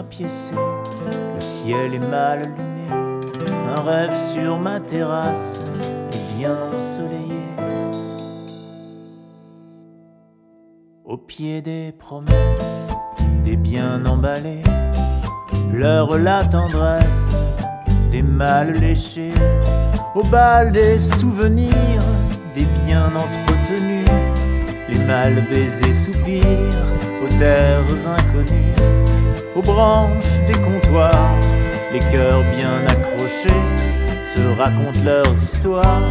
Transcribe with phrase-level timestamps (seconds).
[0.00, 0.54] acquiescer.
[1.34, 2.88] Le ciel est mal luné,
[3.76, 5.62] un rêve sur ma terrasse
[6.12, 7.44] est bien ensoleillé.
[11.04, 12.88] Au pied des promesses,
[13.44, 14.62] des biens emballés,
[15.70, 17.40] pleure la tendresse
[18.10, 19.32] des mâles léchés.
[20.14, 22.02] Au bal des souvenirs,
[22.54, 24.08] des biens entretenus,
[24.88, 26.99] les mâles baisés soupirent
[27.40, 28.74] aux terres inconnues,
[29.56, 31.34] aux branches des comptoirs,
[31.92, 33.48] les cœurs bien accrochés
[34.22, 36.10] se racontent leurs histoires,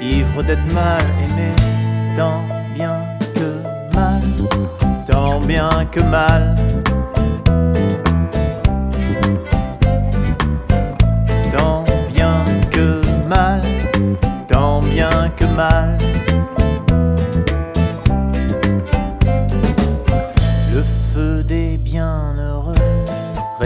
[0.00, 1.52] ivres d'être mal aimés,
[2.16, 2.44] tant
[2.74, 2.96] bien
[3.34, 4.22] que mal,
[5.06, 6.56] tant bien que mal.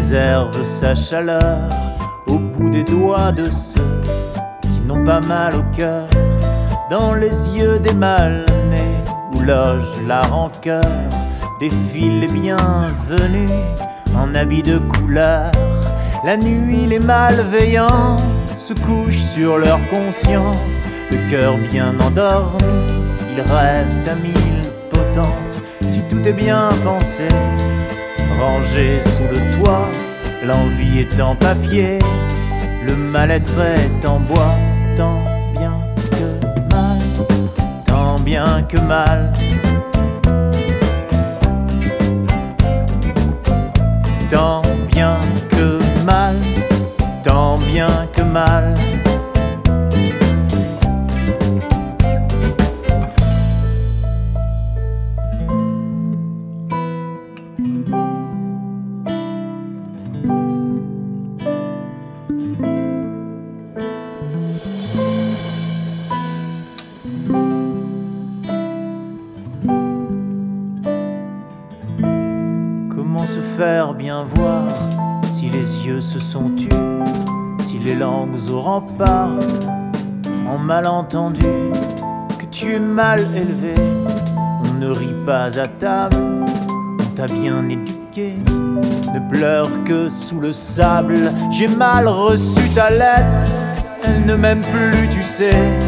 [0.00, 1.58] Réserve sa chaleur
[2.26, 4.00] au bout des doigts de ceux
[4.62, 6.08] qui n'ont pas mal au cœur,
[6.88, 8.96] dans les yeux des mal-nés
[9.34, 11.02] où loge la rancœur,
[11.60, 13.50] défilent les bienvenus
[14.16, 15.52] en habits de couleur.
[16.24, 18.16] La nuit, les malveillants
[18.56, 22.86] se couchent sur leur conscience, le cœur bien endormi,
[23.30, 25.62] ils rêvent à mille potences.
[25.86, 27.28] Si tout est bien pensé,
[28.40, 29.88] rangé sous le toit,
[30.44, 31.98] l'envie est en papier,
[32.86, 34.54] le mal-être est en bois,
[34.96, 35.74] tant bien
[36.10, 36.98] que mal,
[37.84, 39.32] tant bien que mal.
[44.30, 44.62] Tant
[44.94, 46.36] bien que mal,
[47.24, 48.74] tant bien que mal.
[73.34, 74.64] Se faire bien voir
[75.30, 76.68] si les yeux se sont tus,
[77.60, 79.38] si les langues au rempart
[80.52, 81.46] ont mal entendu
[82.36, 83.74] que tu es mal élevé,
[84.64, 86.16] on ne rit pas à table,
[86.98, 88.34] on t'a bien éduqué,
[89.14, 93.44] ne pleure que sous le sable, j'ai mal reçu ta lettre,
[94.02, 95.78] elle ne m'aime plus, tu sais,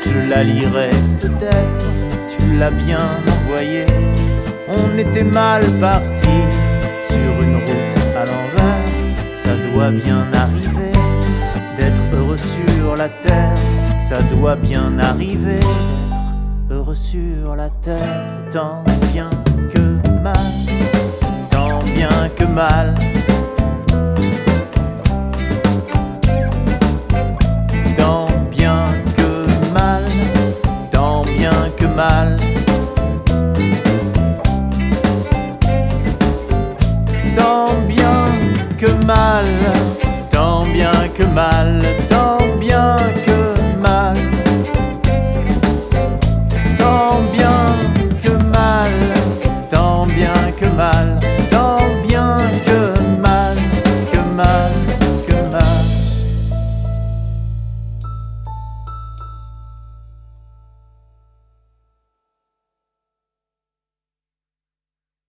[0.00, 1.86] je la lirai peut-être,
[2.28, 3.86] tu l'as bien envoyée.
[4.68, 6.28] On était mal parti
[7.08, 8.88] sur une route à l'envers.
[9.32, 10.92] Ça doit bien arriver
[11.76, 13.56] d'être heureux sur la terre.
[13.98, 18.38] Ça doit bien arriver d'être heureux sur la terre.
[18.50, 19.30] Tant bien
[19.72, 19.84] que
[20.22, 20.50] mal,
[21.50, 22.94] tant bien que mal.
[27.96, 28.86] Tant bien
[29.16, 30.02] que mal,
[30.90, 32.33] tant bien que mal.
[37.34, 38.30] Tant bien
[38.78, 39.44] que mal,
[40.30, 42.43] tant bien que mal, tant